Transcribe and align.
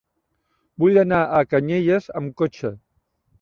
Vull 0.83 0.97
anar 1.01 1.19
a 1.25 1.41
Canyelles 1.51 2.09
amb 2.23 2.35
cotxe. 2.43 2.73